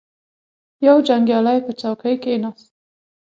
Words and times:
یو 0.87 0.97
جنګیالی 1.07 1.57
په 1.65 1.71
چوکۍ 1.79 2.15
کښیناست. 2.23 2.67